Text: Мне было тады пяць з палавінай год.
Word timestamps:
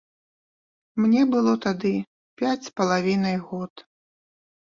Мне 1.03 1.21
было 1.33 1.53
тады 1.65 1.91
пяць 2.43 2.65
з 2.69 2.73
палавінай 2.81 3.37
год. 3.51 3.85